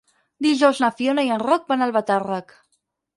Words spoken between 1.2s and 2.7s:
i en Roc van a Albatàrrec.